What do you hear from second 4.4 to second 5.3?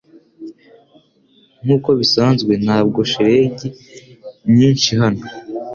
nyinshi hano.